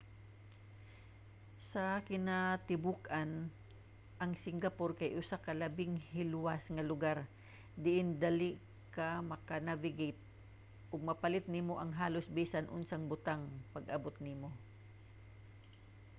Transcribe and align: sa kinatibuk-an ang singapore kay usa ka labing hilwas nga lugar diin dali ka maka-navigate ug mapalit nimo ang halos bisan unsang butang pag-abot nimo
sa 1.71 1.85
kinatibuk-an 2.09 3.31
ang 4.21 4.31
singapore 4.45 4.95
kay 4.99 5.11
usa 5.21 5.37
ka 5.45 5.51
labing 5.61 5.95
hilwas 6.13 6.63
nga 6.75 6.87
lugar 6.91 7.17
diin 7.83 8.09
dali 8.23 8.51
ka 8.95 9.09
maka-navigate 9.31 10.21
ug 10.91 10.99
mapalit 11.09 11.45
nimo 11.49 11.73
ang 11.77 11.91
halos 12.01 12.27
bisan 12.37 12.71
unsang 12.77 13.03
butang 13.13 13.41
pag-abot 13.73 14.15
nimo 14.27 14.49